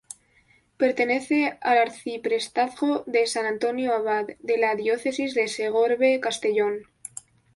[0.77, 6.87] Pertenece al arciprestazgo de San Antonio Abad, de la Diócesis de Segorbe-Castellón.